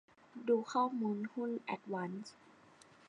[0.47, 2.35] ดูข้อมูลหุ้นแอดวานซ์